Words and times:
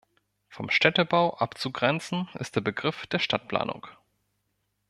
Vom 0.49 0.71
Städtebau 0.71 1.37
abzugrenzen 1.37 2.27
ist 2.33 2.55
der 2.55 2.61
Begriff 2.61 3.05
der 3.05 3.19
Stadtplanung. 3.19 3.85